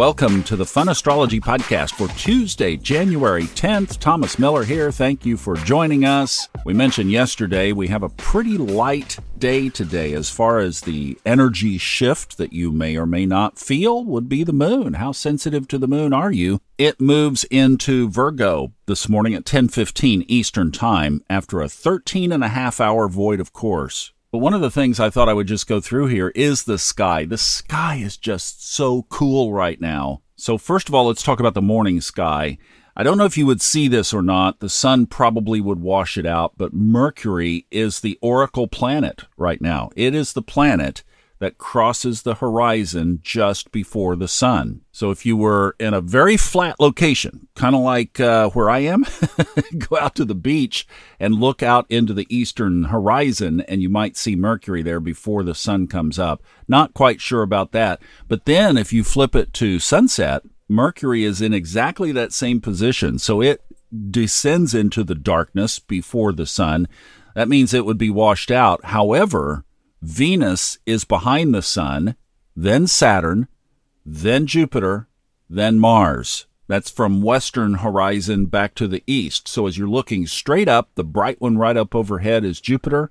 [0.00, 3.98] Welcome to the Fun Astrology Podcast for Tuesday, January 10th.
[3.98, 4.90] Thomas Miller here.
[4.90, 6.48] Thank you for joining us.
[6.64, 11.76] We mentioned yesterday we have a pretty light day today as far as the energy
[11.76, 14.94] shift that you may or may not feel would be the moon.
[14.94, 16.62] How sensitive to the moon are you?
[16.78, 22.48] It moves into Virgo this morning at 10:15 Eastern Time after a 13 and a
[22.48, 24.14] half hour void of course.
[24.32, 26.78] But one of the things I thought I would just go through here is the
[26.78, 27.24] sky.
[27.24, 30.22] The sky is just so cool right now.
[30.36, 32.56] So, first of all, let's talk about the morning sky.
[32.96, 34.60] I don't know if you would see this or not.
[34.60, 39.90] The sun probably would wash it out, but Mercury is the oracle planet right now.
[39.96, 41.02] It is the planet
[41.40, 44.82] that crosses the horizon just before the sun.
[44.92, 48.80] So if you were in a very flat location, kind of like uh, where I
[48.80, 49.06] am,
[49.78, 50.86] go out to the beach
[51.18, 55.54] and look out into the eastern horizon, and you might see Mercury there before the
[55.54, 56.42] sun comes up.
[56.68, 58.02] Not quite sure about that.
[58.28, 63.18] But then if you flip it to sunset, Mercury is in exactly that same position.
[63.18, 63.62] So it
[64.10, 66.86] descends into the darkness before the sun.
[67.34, 68.84] That means it would be washed out.
[68.84, 69.64] However,
[70.02, 72.16] Venus is behind the Sun,
[72.56, 73.48] then Saturn,
[74.04, 75.08] then Jupiter,
[75.48, 76.46] then Mars.
[76.68, 79.48] That's from western horizon back to the east.
[79.48, 83.10] So as you're looking straight up, the bright one right up overhead is Jupiter.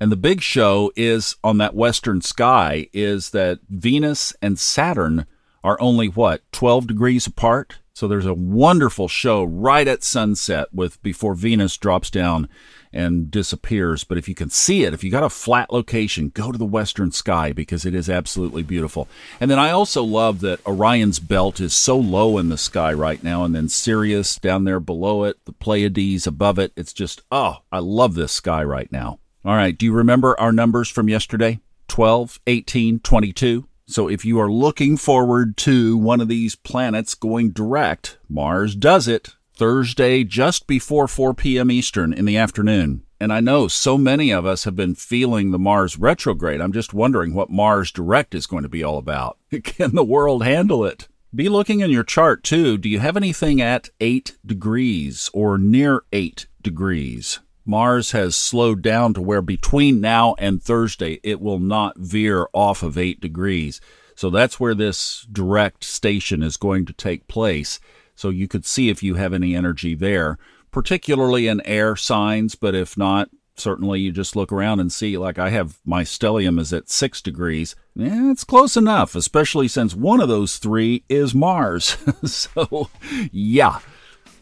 [0.00, 5.26] And the big show is on that western sky is that Venus and Saturn
[5.64, 7.78] are only what, 12 degrees apart?
[7.96, 12.46] So there's a wonderful show right at sunset with before Venus drops down
[12.92, 14.04] and disappears.
[14.04, 16.66] But if you can see it, if you got a flat location, go to the
[16.66, 19.08] western sky because it is absolutely beautiful.
[19.40, 23.24] And then I also love that Orion's belt is so low in the sky right
[23.24, 26.72] now, and then Sirius down there below it, the Pleiades above it.
[26.76, 29.20] It's just, oh, I love this sky right now.
[29.42, 31.60] All right, do you remember our numbers from yesterday?
[31.88, 33.66] 12, 18, 22?
[33.88, 39.06] So if you are looking forward to one of these planets going direct, Mars does
[39.06, 41.70] it Thursday just before 4 p.m.
[41.70, 43.02] Eastern in the afternoon.
[43.20, 46.60] And I know so many of us have been feeling the Mars retrograde.
[46.60, 49.38] I'm just wondering what Mars direct is going to be all about.
[49.62, 51.06] Can the world handle it?
[51.32, 52.76] Be looking in your chart too.
[52.78, 57.38] Do you have anything at 8 degrees or near 8 degrees?
[57.66, 62.82] Mars has slowed down to where between now and Thursday it will not veer off
[62.82, 63.80] of 8 degrees.
[64.14, 67.80] So that's where this direct station is going to take place.
[68.14, 70.38] So you could see if you have any energy there,
[70.70, 75.38] particularly in air signs, but if not, certainly you just look around and see like
[75.38, 77.74] I have my stellium is at 6 degrees.
[77.94, 81.96] Yeah, it's close enough, especially since one of those 3 is Mars.
[82.24, 82.90] so,
[83.32, 83.80] yeah.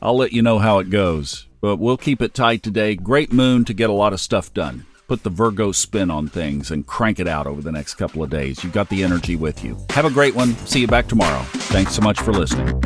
[0.02, 1.46] I'll let you know how it goes.
[1.64, 2.94] But we'll keep it tight today.
[2.94, 4.84] Great moon to get a lot of stuff done.
[5.08, 8.28] Put the Virgo spin on things and crank it out over the next couple of
[8.28, 8.62] days.
[8.62, 9.78] You've got the energy with you.
[9.88, 10.54] Have a great one.
[10.66, 11.40] See you back tomorrow.
[11.72, 12.82] Thanks so much for listening.